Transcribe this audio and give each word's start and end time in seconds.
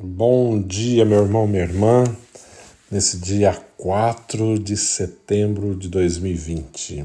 Bom 0.00 0.62
dia, 0.62 1.04
meu 1.04 1.24
irmão, 1.24 1.44
minha 1.44 1.64
irmã, 1.64 2.04
nesse 2.88 3.16
dia 3.16 3.52
4 3.76 4.56
de 4.56 4.76
setembro 4.76 5.74
de 5.74 5.88
2020. 5.88 7.04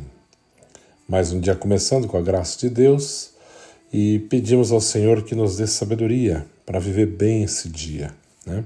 Mais 1.08 1.32
um 1.32 1.40
dia 1.40 1.56
começando 1.56 2.08
com 2.08 2.18
a 2.18 2.22
graça 2.22 2.60
de 2.60 2.70
Deus 2.70 3.32
e 3.92 4.20
pedimos 4.30 4.72
ao 4.72 4.80
Senhor 4.80 5.24
que 5.24 5.34
nos 5.34 5.58
dê 5.58 5.66
sabedoria 5.66 6.46
para 6.68 6.78
viver 6.78 7.08
bem 7.08 7.42
esse 7.42 7.68
dia, 7.68 8.14
né? 8.46 8.64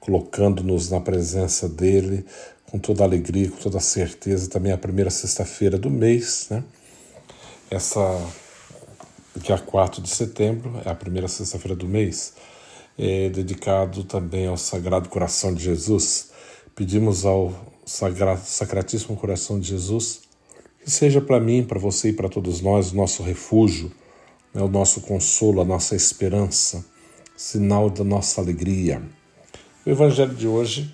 colocando-nos 0.00 0.90
na 0.90 1.00
presença 1.00 1.68
dEle 1.68 2.26
com 2.72 2.80
toda 2.80 3.04
a 3.04 3.06
alegria, 3.06 3.48
com 3.48 3.58
toda 3.58 3.78
a 3.78 3.80
certeza. 3.80 4.50
Também 4.50 4.72
a 4.72 4.76
primeira 4.76 5.08
sexta-feira 5.08 5.78
do 5.78 5.88
mês, 5.88 6.48
né? 6.50 6.64
essa 7.70 8.00
dia 9.36 9.56
4 9.56 10.02
de 10.02 10.10
setembro, 10.10 10.82
é 10.84 10.90
a 10.90 10.96
primeira 10.96 11.28
sexta-feira 11.28 11.76
do 11.76 11.86
mês, 11.86 12.32
é 12.98 13.28
dedicado 13.30 14.04
também 14.04 14.46
ao 14.46 14.56
Sagrado 14.56 15.08
Coração 15.08 15.54
de 15.54 15.62
Jesus. 15.62 16.30
Pedimos 16.74 17.24
ao 17.24 17.54
Sagrado, 17.86 18.42
Sacratíssimo 18.44 19.16
Coração 19.16 19.58
de 19.60 19.68
Jesus 19.68 20.28
que 20.88 20.94
seja 20.94 21.20
para 21.20 21.38
mim, 21.38 21.62
para 21.62 21.78
você 21.78 22.08
e 22.08 22.12
para 22.14 22.30
todos 22.30 22.62
nós 22.62 22.92
o 22.92 22.96
nosso 22.96 23.22
refúgio, 23.22 23.92
né, 24.54 24.62
o 24.62 24.68
nosso 24.68 25.02
consolo, 25.02 25.60
a 25.60 25.64
nossa 25.64 25.94
esperança, 25.94 26.82
sinal 27.36 27.90
da 27.90 28.02
nossa 28.02 28.40
alegria. 28.40 29.02
O 29.84 29.90
Evangelho 29.90 30.34
de 30.34 30.48
hoje, 30.48 30.90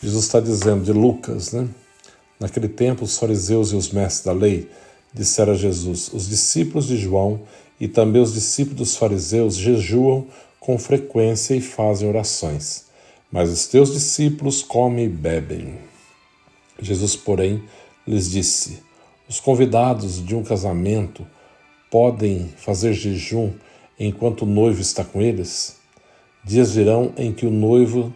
Jesus 0.00 0.24
está 0.24 0.38
dizendo 0.38 0.84
de 0.84 0.92
Lucas, 0.92 1.50
né? 1.50 1.68
Naquele 2.38 2.68
tempo, 2.68 3.04
os 3.04 3.18
fariseus 3.18 3.72
e 3.72 3.74
os 3.74 3.90
mestres 3.90 4.24
da 4.24 4.32
lei 4.32 4.70
disseram 5.12 5.52
a 5.52 5.56
Jesus: 5.56 6.12
Os 6.12 6.28
discípulos 6.28 6.86
de 6.86 6.96
João 6.96 7.42
e 7.80 7.88
também 7.88 8.22
os 8.22 8.32
discípulos 8.32 8.78
dos 8.78 8.96
fariseus 8.96 9.56
jejuam 9.56 10.28
com 10.68 10.76
frequência 10.76 11.54
e 11.54 11.62
fazem 11.62 12.06
orações, 12.06 12.84
mas 13.32 13.48
os 13.48 13.66
teus 13.66 13.90
discípulos 13.90 14.62
comem 14.62 15.06
e 15.06 15.08
bebem. 15.08 15.78
Jesus, 16.78 17.16
porém, 17.16 17.62
lhes 18.06 18.30
disse: 18.30 18.82
Os 19.26 19.40
convidados 19.40 20.22
de 20.22 20.36
um 20.36 20.44
casamento 20.44 21.26
podem 21.90 22.52
fazer 22.58 22.92
jejum 22.92 23.50
enquanto 23.98 24.42
o 24.42 24.46
noivo 24.46 24.82
está 24.82 25.02
com 25.02 25.22
eles? 25.22 25.78
Dias 26.44 26.74
virão 26.74 27.14
em 27.16 27.32
que 27.32 27.46
o 27.46 27.50
noivo 27.50 28.12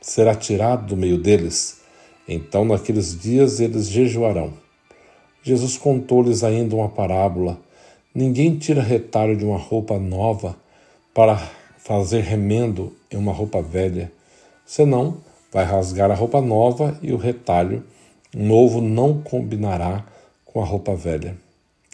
será 0.00 0.36
tirado 0.36 0.86
do 0.86 0.96
meio 0.96 1.18
deles. 1.18 1.80
Então, 2.28 2.64
naqueles 2.64 3.20
dias, 3.20 3.58
eles 3.58 3.88
jejuarão. 3.88 4.52
Jesus 5.42 5.76
contou-lhes 5.76 6.44
ainda 6.44 6.76
uma 6.76 6.90
parábola. 6.90 7.58
Ninguém 8.14 8.56
tira 8.56 8.82
retalho 8.82 9.36
de 9.36 9.44
uma 9.44 9.58
roupa 9.58 9.98
nova 9.98 10.56
para 11.12 11.57
fazer 11.88 12.20
remendo 12.20 12.94
em 13.10 13.16
uma 13.16 13.32
roupa 13.32 13.62
velha, 13.62 14.12
senão 14.66 15.16
vai 15.50 15.64
rasgar 15.64 16.10
a 16.10 16.14
roupa 16.14 16.38
nova 16.38 16.98
e 17.00 17.14
o 17.14 17.16
retalho 17.16 17.82
novo 18.36 18.82
não 18.82 19.22
combinará 19.22 20.04
com 20.44 20.60
a 20.60 20.66
roupa 20.66 20.94
velha. 20.94 21.34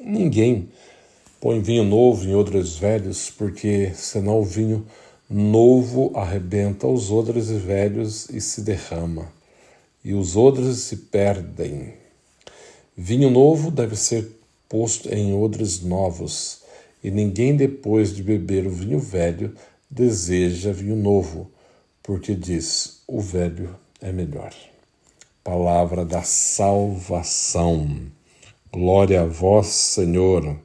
Ninguém 0.03 0.69
põe 1.41 1.61
vinho 1.61 1.85
novo 1.85 2.29
em 2.29 2.35
odres 2.35 2.75
velhos, 2.75 3.31
porque 3.31 3.93
senão 3.95 4.41
o 4.41 4.45
vinho 4.45 4.85
novo 5.31 6.11
arrebenta 6.17 6.89
os 6.89 7.13
odres 7.13 7.49
velhos 7.51 8.29
e 8.31 8.41
se 8.41 8.63
derrama, 8.63 9.29
e 10.05 10.13
os 10.13 10.37
odres 10.37 10.79
se 10.79 10.97
perdem. 10.97 11.95
Vinho 12.97 13.31
novo 13.31 13.71
deve 13.71 13.95
ser 13.95 14.29
posto 14.69 15.09
em 15.15 15.33
odres 15.33 15.83
novos, 15.83 16.63
e 17.03 17.13
ninguém 17.13 17.55
depois 17.55 18.13
de 18.13 18.25
beber 18.25 18.67
o 18.67 18.71
vinho 18.71 18.99
velho 18.99 19.55
deseja 19.95 20.73
vinho 20.73 20.97
novo, 20.97 21.51
porque 22.03 22.35
diz: 22.35 23.03
o 23.07 23.21
velho 23.21 23.77
é 24.01 24.11
melhor. 24.11 24.53
Palavra 25.45 26.05
da 26.05 26.23
salvação. 26.23 28.11
Glória 28.73 29.23
a 29.23 29.25
vós, 29.25 29.67
Senhor. 29.69 30.57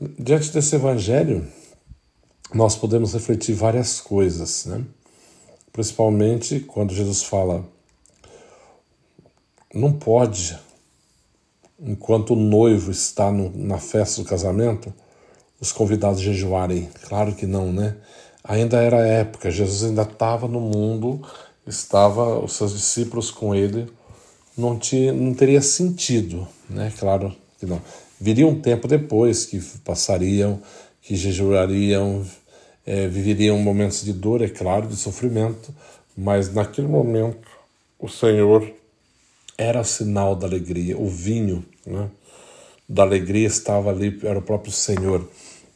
Diante 0.00 0.52
desse 0.52 0.76
evangelho, 0.76 1.46
nós 2.54 2.76
podemos 2.76 3.12
refletir 3.12 3.54
várias 3.54 4.00
coisas, 4.00 4.66
né? 4.66 4.84
Principalmente 5.72 6.60
quando 6.60 6.94
Jesus 6.94 7.22
fala 7.24 7.68
não 9.72 9.92
pode, 9.92 10.58
enquanto 11.78 12.34
o 12.34 12.36
noivo 12.36 12.90
está 12.90 13.30
no, 13.30 13.50
na 13.56 13.78
festa 13.78 14.22
do 14.22 14.28
casamento, 14.28 14.92
os 15.60 15.72
convidados 15.72 16.20
jejuarem. 16.20 16.88
Claro 17.08 17.34
que 17.34 17.46
não, 17.46 17.72
né? 17.72 17.96
Ainda 18.42 18.80
era 18.80 19.06
época, 19.06 19.50
Jesus 19.50 19.84
ainda 19.84 20.02
estava 20.02 20.48
no 20.48 20.60
mundo, 20.60 21.20
estava 21.66 22.38
os 22.38 22.54
seus 22.54 22.72
discípulos 22.72 23.30
com 23.30 23.54
ele, 23.54 23.86
não, 24.56 24.78
tinha, 24.78 25.12
não 25.12 25.34
teria 25.34 25.60
sentido, 25.60 26.48
né? 26.68 26.92
Claro 26.98 27.34
que 27.58 27.66
não. 27.66 27.80
Viria 28.18 28.46
um 28.46 28.60
tempo 28.60 28.88
depois 28.88 29.44
que 29.44 29.60
passariam, 29.84 30.60
que 31.02 31.14
jejuariam, 31.14 32.24
é, 32.86 33.06
viveriam 33.06 33.58
momentos 33.58 34.02
de 34.02 34.12
dor, 34.12 34.42
é 34.42 34.48
claro, 34.48 34.88
de 34.88 34.96
sofrimento, 34.96 35.74
mas 36.16 36.52
naquele 36.52 36.88
momento 36.88 37.48
o 37.98 38.08
Senhor 38.08 38.72
era 39.56 39.84
sinal 39.84 40.34
da 40.34 40.46
alegria. 40.46 40.98
O 40.98 41.06
vinho 41.06 41.64
né, 41.86 42.08
da 42.90 43.04
alegria 43.04 43.46
estava 43.46 43.90
ali, 43.90 44.18
era 44.24 44.40
o 44.40 44.42
próprio 44.42 44.72
Senhor. 44.72 45.24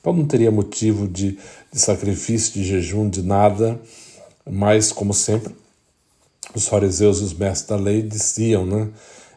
Então 0.01 0.13
não 0.13 0.27
teria 0.27 0.51
motivo 0.51 1.07
de, 1.07 1.39
de 1.73 1.81
sacrifício, 1.81 2.53
de 2.55 2.65
jejum, 2.65 3.09
de 3.09 3.23
nada, 3.23 3.81
mas, 4.45 4.91
como 4.91 5.15
sempre, 5.15 5.55
os 6.55 6.67
fariseus 6.67 7.21
e 7.21 7.23
os 7.23 7.33
mestres 7.33 7.69
da 7.69 7.77
lei 7.77 8.03
diziam, 8.03 8.67
né? 8.67 8.89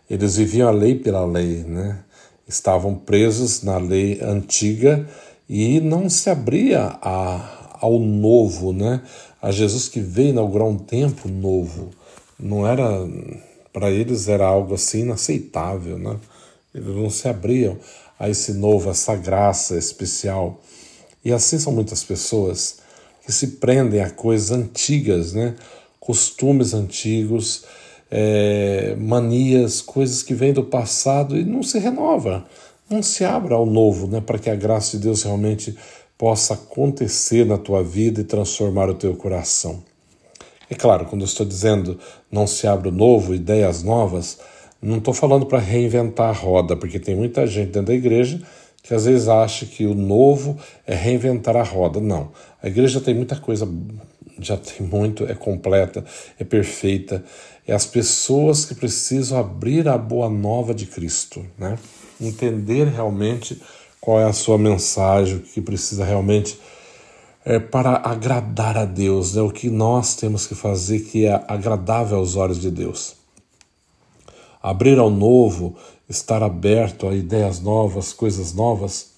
Eles 0.10 0.38
viviam 0.38 0.68
a 0.68 0.72
lei 0.72 0.96
pela 0.96 1.24
lei, 1.24 1.64
né? 1.64 2.00
Estavam 2.48 2.96
presos 2.96 3.62
na 3.62 3.78
lei 3.78 4.20
antiga 4.22 5.08
e 5.48 5.80
não 5.80 6.10
se 6.10 6.30
abria 6.30 6.98
a, 7.02 7.78
ao 7.80 8.00
novo, 8.00 8.74
né? 8.74 9.02
A 9.40 9.52
Jesus 9.52 9.88
que 9.88 10.00
veio 10.00 10.30
inaugurar 10.30 10.68
um 10.68 10.78
tempo 10.78 11.30
novo. 11.30 11.92
Não 12.40 12.68
era 12.68 13.08
para 13.72 13.92
eles 13.92 14.28
era 14.28 14.48
algo 14.48 14.74
assim 14.74 15.02
inaceitável, 15.02 16.00
né? 16.00 16.18
Eles 16.78 16.96
não 16.96 17.10
se 17.10 17.28
abriam 17.28 17.78
a 18.20 18.30
esse 18.30 18.54
novo, 18.54 18.90
essa 18.90 19.16
graça 19.16 19.78
especial. 19.78 20.62
E 21.26 21.34
assim 21.34 21.58
são 21.60 21.74
muitas 21.74 22.04
pessoas 22.04 22.78
que 23.26 23.32
se 23.32 23.48
prendem 23.58 24.02
a 24.02 24.10
coisas 24.10 24.52
antigas, 24.52 25.34
né? 25.34 25.56
Costumes 26.00 26.74
antigos, 26.74 27.66
é, 28.10 28.96
manias, 28.98 29.82
coisas 29.82 30.24
que 30.24 30.34
vêm 30.34 30.54
do 30.54 30.64
passado 30.64 31.38
e 31.38 31.44
não 31.44 31.62
se 31.62 31.78
renova, 31.80 32.46
não 32.90 33.04
se 33.04 33.26
abre 33.26 33.54
ao 33.54 33.66
novo, 33.66 34.08
né? 34.08 34.22
Para 34.22 34.40
que 34.40 34.50
a 34.50 34.56
graça 34.56 34.98
de 34.98 35.04
Deus 35.04 35.24
realmente 35.24 35.76
possa 36.18 36.54
acontecer 36.54 37.46
na 37.46 37.58
tua 37.58 37.84
vida 37.84 38.22
e 38.22 38.24
transformar 38.24 38.90
o 38.90 38.96
teu 38.96 39.16
coração. 39.16 39.84
É 40.70 40.76
claro, 40.76 41.06
quando 41.06 41.22
eu 41.22 41.28
estou 41.28 41.46
dizendo 41.46 42.00
não 42.32 42.48
se 42.48 42.68
abre 42.68 42.90
o 42.90 42.92
novo, 42.92 43.34
ideias 43.34 43.84
novas, 43.84 44.38
não 44.82 44.98
estou 44.98 45.14
falando 45.14 45.46
para 45.46 45.60
reinventar 45.60 46.30
a 46.30 46.34
roda, 46.34 46.76
porque 46.76 47.00
tem 47.00 47.16
muita 47.16 47.48
gente 47.48 47.72
dentro 47.72 47.88
da 47.88 47.94
igreja 47.94 48.42
que 48.88 48.94
às 48.94 49.04
vezes 49.04 49.28
acha 49.28 49.66
que 49.66 49.86
o 49.86 49.94
novo 49.94 50.58
é 50.86 50.96
reinventar 50.96 51.58
a 51.58 51.64
roda. 51.64 52.00
Não. 52.00 52.32
A 52.64 52.68
igreja 52.68 53.02
tem 53.02 53.14
muita 53.14 53.36
coisa, 53.36 53.68
já 54.40 54.56
tem 54.56 54.88
muito, 54.88 55.26
é 55.26 55.34
completa, 55.34 56.06
é 56.40 56.46
perfeita. 56.46 57.22
É 57.68 57.74
as 57.74 57.86
pessoas 57.86 58.64
que 58.64 58.74
precisam 58.74 59.38
abrir 59.38 59.90
a 59.90 59.98
boa 59.98 60.30
nova 60.30 60.74
de 60.74 60.86
Cristo, 60.86 61.46
né? 61.58 61.78
Entender 62.20 62.88
realmente 62.88 63.62
qual 64.00 64.22
é 64.22 64.24
a 64.24 64.32
sua 64.32 64.58
mensagem, 64.58 65.36
o 65.36 65.42
que 65.42 65.60
precisa 65.60 66.06
realmente 66.06 66.58
é, 67.44 67.60
para 67.60 67.98
agradar 68.06 68.78
a 68.78 68.86
Deus, 68.86 69.36
é 69.36 69.42
o 69.42 69.52
que 69.52 69.70
nós 69.70 70.16
temos 70.16 70.48
que 70.48 70.56
fazer 70.56 71.02
que 71.02 71.26
é 71.26 71.44
agradável 71.46 72.20
aos 72.20 72.38
olhos 72.38 72.62
de 72.62 72.72
Deus. 72.72 73.17
Abrir 74.68 75.00
ao 75.00 75.10
novo, 75.10 75.78
estar 76.10 76.44
aberto 76.44 77.08
a 77.08 77.16
ideias 77.16 77.62
novas, 77.62 78.12
coisas 78.12 78.54
novas. 78.54 79.12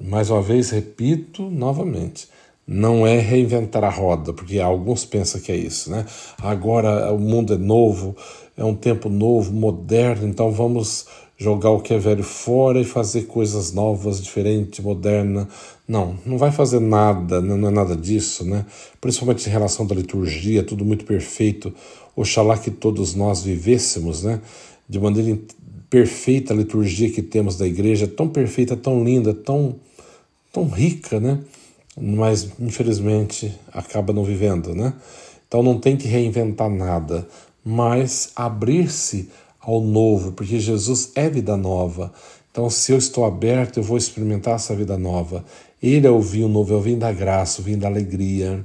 Mais 0.00 0.30
uma 0.30 0.40
vez, 0.40 0.70
repito 0.70 1.42
novamente, 1.50 2.26
não 2.66 3.06
é 3.06 3.18
reinventar 3.18 3.84
a 3.84 3.90
roda, 3.90 4.32
porque 4.32 4.58
alguns 4.58 5.04
pensam 5.04 5.38
que 5.38 5.52
é 5.52 5.54
isso, 5.54 5.90
né? 5.90 6.06
Agora 6.38 7.12
o 7.12 7.18
mundo 7.18 7.52
é 7.52 7.58
novo, 7.58 8.16
é 8.56 8.64
um 8.64 8.74
tempo 8.74 9.10
novo, 9.10 9.52
moderno, 9.52 10.26
então 10.26 10.50
vamos 10.50 11.06
jogar 11.36 11.70
o 11.70 11.80
que 11.80 11.92
é 11.92 11.98
velho 11.98 12.24
fora 12.24 12.80
e 12.80 12.84
fazer 12.84 13.22
coisas 13.22 13.74
novas, 13.74 14.18
diferentes, 14.22 14.82
moderna. 14.82 15.46
Não, 15.86 16.16
não 16.24 16.38
vai 16.38 16.52
fazer 16.52 16.80
nada, 16.80 17.42
não 17.42 17.68
é 17.68 17.70
nada 17.70 17.94
disso, 17.94 18.46
né? 18.46 18.64
Principalmente 18.98 19.46
em 19.46 19.52
relação 19.52 19.86
da 19.86 19.94
liturgia, 19.94 20.62
tudo 20.62 20.86
muito 20.86 21.04
perfeito. 21.04 21.70
Oxalá 22.16 22.58
que 22.58 22.70
todos 22.70 23.14
nós 23.14 23.42
vivêssemos, 23.42 24.22
né? 24.22 24.40
De 24.88 24.98
maneira 24.98 25.38
perfeita 25.88 26.52
a 26.52 26.56
liturgia 26.56 27.10
que 27.10 27.22
temos 27.22 27.56
da 27.56 27.66
igreja, 27.66 28.06
tão 28.06 28.28
perfeita, 28.28 28.76
tão 28.76 29.02
linda, 29.02 29.34
tão, 29.34 29.76
tão 30.52 30.68
rica, 30.68 31.18
né? 31.18 31.40
mas 32.00 32.48
infelizmente 32.58 33.54
acaba 33.72 34.12
não 34.12 34.24
vivendo, 34.24 34.74
né? 34.74 34.94
Então 35.46 35.62
não 35.62 35.78
tem 35.78 35.96
que 35.96 36.06
reinventar 36.06 36.70
nada, 36.70 37.26
mas 37.64 38.30
abrir-se 38.36 39.28
ao 39.60 39.80
novo, 39.80 40.32
porque 40.32 40.58
Jesus 40.58 41.10
é 41.14 41.28
vida 41.28 41.56
nova. 41.56 42.12
Então, 42.50 42.70
se 42.70 42.92
eu 42.92 42.98
estou 42.98 43.24
aberto, 43.24 43.76
eu 43.76 43.82
vou 43.82 43.96
experimentar 43.96 44.54
essa 44.54 44.74
vida 44.74 44.96
nova. 44.96 45.44
Ele 45.82 46.06
é 46.06 46.10
o 46.10 46.20
vinho 46.20 46.48
novo, 46.48 46.72
é 46.72 46.76
o 46.76 46.80
vinho 46.80 46.98
da 46.98 47.12
graça, 47.12 47.60
o 47.60 47.64
vinho 47.64 47.78
da 47.78 47.88
alegria. 47.88 48.64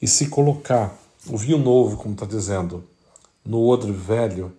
E 0.00 0.06
se 0.06 0.26
colocar 0.26 0.99
o 1.28 1.36
vinho 1.36 1.58
novo, 1.58 1.96
como 1.96 2.14
está 2.14 2.24
dizendo, 2.24 2.84
no 3.44 3.66
odre 3.66 3.92
velho, 3.92 4.52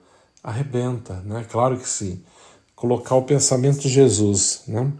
arrebenta, 0.44 1.22
né? 1.26 1.46
Claro 1.50 1.78
que 1.78 1.88
sim. 1.88 2.22
Colocar 2.76 3.16
o 3.16 3.24
pensamento 3.24 3.80
de 3.80 3.90
Jesus, 3.90 4.64
né? 4.68 4.92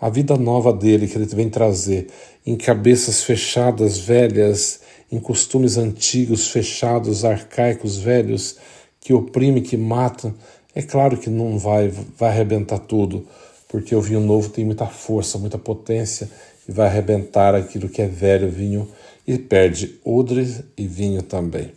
A 0.00 0.08
vida 0.08 0.36
nova 0.36 0.72
dele 0.72 1.08
que 1.08 1.16
ele 1.16 1.26
vem 1.26 1.50
trazer 1.50 2.08
em 2.46 2.56
cabeças 2.56 3.22
fechadas, 3.22 3.98
velhas, 3.98 4.80
em 5.10 5.18
costumes 5.18 5.76
antigos, 5.76 6.48
fechados, 6.48 7.24
arcaicos, 7.24 7.96
velhos, 7.96 8.56
que 9.00 9.12
oprime, 9.12 9.60
que 9.60 9.76
mata. 9.76 10.34
É 10.74 10.82
claro 10.82 11.16
que 11.16 11.28
não 11.28 11.58
vai, 11.58 11.88
vai 11.88 12.30
arrebentar 12.30 12.78
tudo, 12.78 13.26
porque 13.68 13.94
o 13.94 14.00
vinho 14.00 14.20
novo 14.20 14.50
tem 14.50 14.64
muita 14.64 14.86
força, 14.86 15.38
muita 15.38 15.58
potência 15.58 16.30
e 16.68 16.72
vai 16.72 16.86
arrebentar 16.86 17.54
aquilo 17.54 17.88
que 17.88 18.02
é 18.02 18.06
velho 18.06 18.50
vinho 18.50 18.88
e 19.28 19.36
perde 19.36 20.00
odre 20.02 20.64
e 20.74 20.86
vinho 20.86 21.22
também. 21.22 21.70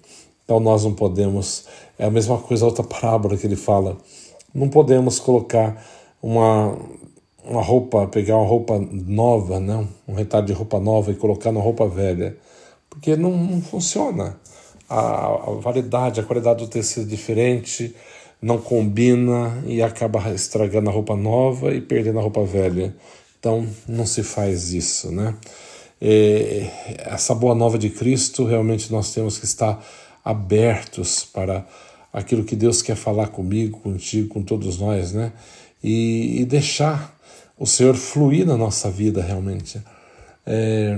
Então 0.46 0.58
nós 0.58 0.86
não 0.86 0.94
podemos, 0.94 1.66
é 2.00 2.06
a 2.06 2.10
mesma 2.10 2.38
coisa, 2.38 2.66
outra 2.66 2.82
parábola 2.82 3.36
que 3.36 3.46
ele 3.46 3.58
fala, 3.58 3.98
não 4.56 4.70
podemos 4.70 5.20
colocar 5.20 5.86
uma, 6.24 6.78
uma 7.44 7.62
roupa, 7.62 8.08
pegar 8.08 8.38
uma 8.38 8.48
roupa 8.48 8.80
nova, 8.80 9.60
não, 9.60 9.86
um 10.08 10.14
retalho 10.14 10.46
de 10.46 10.54
roupa 10.54 10.80
nova 10.80 11.12
e 11.12 11.16
colocar 11.16 11.52
na 11.52 11.60
roupa 11.60 11.86
velha, 11.90 12.38
porque 12.90 13.18
não, 13.18 13.36
não 13.36 13.62
funciona. 13.62 14.40
A, 14.88 15.26
a 15.26 15.52
validade, 15.60 16.22
a 16.22 16.24
qualidade 16.24 16.64
do 16.64 16.70
tecido 16.70 17.06
é 17.06 17.10
diferente, 17.10 17.94
não 18.42 18.60
combina 18.60 19.62
e 19.68 19.82
acaba 19.82 20.32
estragando 20.34 20.90
a 20.90 20.94
roupa 20.94 21.18
nova 21.18 21.74
e 21.74 21.82
perdendo 21.82 22.20
a 22.20 22.22
roupa 22.22 22.46
velha. 22.46 22.96
Então 23.38 23.68
não 23.88 24.06
se 24.06 24.24
faz 24.24 24.72
isso, 24.72 25.12
né? 25.12 25.36
É, 26.04 26.98
essa 26.98 27.36
boa 27.36 27.54
nova 27.54 27.78
de 27.78 27.92
Cristo, 27.92 28.44
realmente 28.44 28.92
nós 28.92 29.14
temos 29.14 29.38
que 29.38 29.46
estar 29.46 29.86
abertos 30.26 31.24
para 31.24 31.64
aquilo 32.12 32.44
que 32.44 32.56
Deus 32.56 32.82
quer 32.82 32.96
falar 32.96 33.28
comigo, 33.28 33.80
contigo, 33.80 34.28
com 34.28 34.42
todos 34.42 34.80
nós, 34.80 35.14
né? 35.14 35.32
E, 35.84 36.42
e 36.42 36.46
deixar 36.46 37.16
o 37.58 37.68
Senhor 37.68 37.96
fluir 37.96 38.48
na 38.48 38.58
nossa 38.58 38.90
vida 38.90 39.22
realmente. 39.22 39.80
É, 40.44 40.98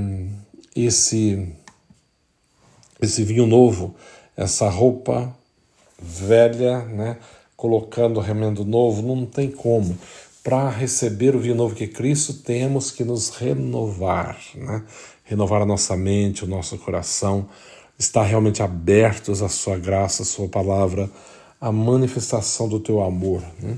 esse, 0.73 1.49
esse 3.01 3.23
vinho 3.23 3.45
novo, 3.45 3.93
essa 4.37 4.69
roupa 4.69 5.35
velha, 6.01 6.79
né? 6.85 7.17
Colocando 7.57 8.21
remendo 8.21 8.63
novo, 8.63 9.01
não 9.01 9.25
tem 9.25 9.51
como 9.51 9.97
para 10.43 10.69
receber 10.69 11.35
o 11.35 11.39
vinho 11.39 11.55
novo 11.55 11.73
que 11.73 11.85
é 11.85 11.87
Cristo, 11.87 12.33
temos 12.33 12.91
que 12.91 13.05
nos 13.05 13.29
renovar, 13.29 14.37
né? 14.55 14.83
renovar 15.23 15.61
a 15.61 15.65
nossa 15.65 15.95
mente, 15.95 16.43
o 16.43 16.47
nosso 16.47 16.77
coração, 16.77 17.47
estar 17.97 18.23
realmente 18.23 18.61
abertos 18.61 19.41
à 19.41 19.47
Sua 19.47 19.77
graça, 19.77 20.23
à 20.23 20.25
Sua 20.25 20.49
palavra, 20.49 21.09
à 21.61 21.71
manifestação 21.71 22.67
do 22.67 22.77
Teu 22.77 23.01
amor. 23.01 23.41
Né? 23.59 23.77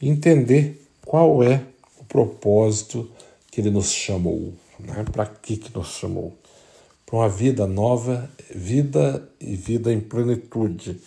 E 0.00 0.08
entender 0.08 0.82
qual 1.04 1.42
é 1.42 1.62
o 1.98 2.04
propósito 2.04 3.10
que 3.50 3.60
Ele 3.60 3.70
nos 3.70 3.92
chamou, 3.92 4.54
né? 4.78 5.04
para 5.12 5.26
que, 5.26 5.58
que 5.58 5.76
nos 5.76 5.88
chamou. 5.88 6.34
Para 7.04 7.16
uma 7.16 7.28
vida 7.28 7.66
nova, 7.66 8.30
vida 8.54 9.28
e 9.38 9.54
vida 9.54 9.92
em 9.92 10.00
plenitude. 10.00 10.98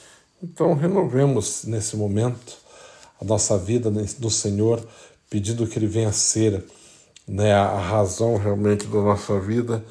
Então, 0.43 0.75
renovemos 0.75 1.63
nesse 1.63 1.95
momento 1.95 2.62
a 3.23 3.25
nossa 3.25 3.57
vida 3.57 3.89
do 4.19 4.29
Senhor, 4.29 4.85
pedindo 5.29 5.65
que 5.65 5.79
Ele 5.79 5.87
venha 5.87 6.11
ser 6.11 6.63
né, 7.25 7.53
a 7.53 7.79
razão 7.79 8.35
realmente 8.35 8.85
da 8.85 9.01
nossa 9.01 9.39
vida, 9.39 9.83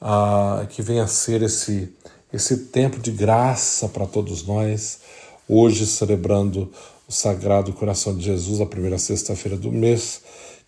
a, 0.00 0.66
que 0.68 0.82
venha 0.82 1.06
ser 1.06 1.42
esse, 1.42 1.92
esse 2.32 2.56
tempo 2.66 2.98
de 2.98 3.12
graça 3.12 3.88
para 3.88 4.04
todos 4.04 4.44
nós. 4.44 5.00
Hoje, 5.48 5.86
celebrando 5.86 6.70
o 7.08 7.12
Sagrado 7.12 7.72
Coração 7.72 8.16
de 8.16 8.24
Jesus, 8.24 8.60
a 8.60 8.66
primeira 8.66 8.98
sexta-feira 8.98 9.56
do 9.56 9.70
mês, 9.70 10.22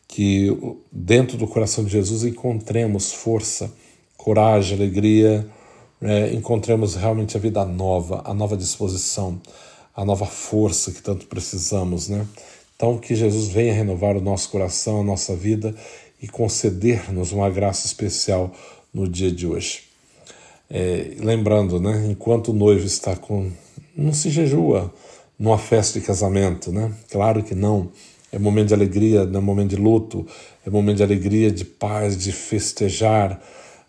que 0.07 0.57
dentro 0.93 1.37
do 1.37 1.49
coração 1.49 1.85
de 1.85 1.91
Jesus 1.91 2.23
encontremos 2.23 3.13
força, 3.13 3.73
coragem, 4.17 4.77
alegria, 4.77 5.47
é, 6.01 6.33
encontremos 6.33 6.95
realmente 6.95 7.37
a 7.37 7.41
vida 7.41 7.65
nova, 7.65 8.23
a 8.25 8.33
nova 8.33 8.57
disposição 8.57 9.41
a 9.97 10.05
nova 10.05 10.27
força 10.27 10.91
que 10.91 11.03
tanto 11.03 11.27
precisamos, 11.27 12.09
né? 12.09 12.27
Então, 12.77 12.99
que 12.99 13.15
Jesus 13.15 13.49
venha 13.49 13.73
renovar 13.73 14.17
o 14.17 14.21
nosso 14.21 14.51
coração, 14.51 15.01
a 15.01 15.05
nossa 15.05 15.35
vida 15.37 15.75
e 16.21 16.27
conceder-nos 16.27 17.33
uma 17.33 17.49
graça 17.49 17.87
especial 17.87 18.53
no 18.93 19.09
dia 19.09 19.31
de 19.31 19.47
hoje. 19.47 19.85
É, 20.69 21.13
lembrando, 21.21 21.81
né? 21.81 22.07
Enquanto 22.11 22.49
o 22.49 22.55
noivo 22.55 22.85
está 22.85 23.15
com. 23.15 23.51
Não 23.97 24.13
se 24.13 24.31
jejua 24.31 24.93
numa 25.39 25.59
festa 25.59 26.01
de 26.01 26.07
casamento, 26.07 26.73
né? 26.73 26.93
Claro 27.11 27.43
que 27.43 27.55
não. 27.55 27.91
É 28.33 28.39
momento 28.39 28.69
de 28.69 28.75
alegria, 28.75 29.25
não 29.25 29.39
é 29.39 29.43
momento 29.43 29.71
de 29.71 29.77
luto, 29.77 30.27
é 30.67 30.71
momento 30.71 30.97
de 30.97 31.03
alegria, 31.05 31.53
de 31.53 31.65
paz, 31.65 32.17
de 32.17 32.33
festejar 32.33 33.41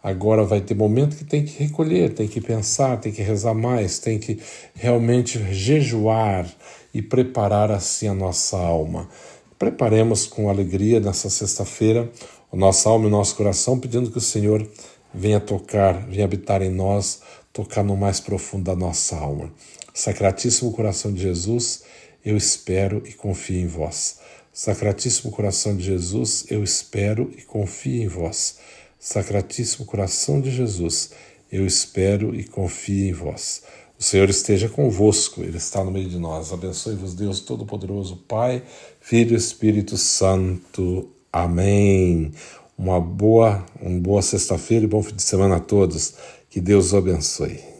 Agora 0.05 0.43
vai 0.43 0.61
ter 0.61 0.75
momento 0.75 1.17
que 1.17 1.23
tem 1.23 1.43
que 1.43 1.63
recolher, 1.63 2.13
tem 2.13 2.27
que 2.27 2.39
pensar, 2.39 2.97
tem 2.97 3.11
que 3.11 3.23
rezar 3.23 3.55
mais, 3.55 3.97
tem 3.97 4.19
que 4.19 4.39
realmente 4.75 5.51
jejuar 5.51 6.47
e 6.93 7.01
preparar 7.01 7.71
assim 7.71 8.07
a 8.07 8.13
nossa 8.13 8.55
alma. 8.55 9.09
Preparemos 9.57 10.27
com 10.27 10.47
alegria 10.47 10.99
nessa 10.99 11.27
sexta-feira 11.27 12.07
a 12.53 12.55
nossa 12.55 12.87
alma 12.87 13.05
e 13.05 13.07
o 13.07 13.09
nosso 13.09 13.35
coração, 13.35 13.79
pedindo 13.79 14.11
que 14.11 14.19
o 14.19 14.21
Senhor 14.21 14.69
venha 15.11 15.39
tocar, 15.39 16.05
venha 16.05 16.25
habitar 16.25 16.61
em 16.61 16.69
nós, 16.69 17.21
tocar 17.51 17.83
no 17.83 17.97
mais 17.97 18.19
profundo 18.19 18.65
da 18.65 18.75
nossa 18.75 19.15
alma. 19.15 19.51
Sacratíssimo 19.91 20.71
coração 20.71 21.11
de 21.11 21.23
Jesus, 21.23 21.81
eu 22.23 22.37
espero 22.37 23.01
e 23.07 23.11
confio 23.11 23.59
em 23.59 23.65
vós. 23.65 24.19
Sacratíssimo 24.53 25.31
coração 25.31 25.75
de 25.75 25.83
Jesus, 25.83 26.45
eu 26.51 26.63
espero 26.63 27.31
e 27.35 27.41
confio 27.41 28.03
em 28.03 28.07
vós. 28.07 28.59
Sacratíssimo 28.99 29.85
coração 29.85 30.41
de 30.41 30.49
Jesus, 30.51 31.11
eu 31.51 31.65
espero 31.65 32.33
e 32.35 32.43
confio 32.43 33.09
em 33.09 33.13
vós. 33.13 33.63
O 33.97 34.03
Senhor 34.03 34.29
esteja 34.29 34.67
convosco, 34.67 35.41
Ele 35.41 35.57
está 35.57 35.83
no 35.83 35.91
meio 35.91 36.09
de 36.09 36.17
nós. 36.17 36.51
Abençoe-vos, 36.51 37.13
Deus 37.13 37.39
Todo-Poderoso, 37.39 38.17
Pai, 38.27 38.63
Filho 38.99 39.33
e 39.33 39.37
Espírito 39.37 39.95
Santo. 39.97 41.09
Amém. 41.31 42.31
Uma 42.77 42.99
boa, 42.99 43.65
uma 43.81 43.99
boa 43.99 44.21
sexta-feira 44.21 44.83
e 44.83 44.87
bom 44.87 45.01
fim 45.01 45.15
de 45.15 45.23
semana 45.23 45.57
a 45.57 45.59
todos. 45.61 46.15
Que 46.49 46.59
Deus 46.59 46.87
os 46.87 46.93
abençoe. 46.93 47.74